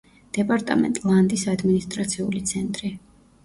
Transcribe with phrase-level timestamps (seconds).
[0.37, 2.95] დეპარტამენტ ლანდის ადმინისტრაციული ცენტრი.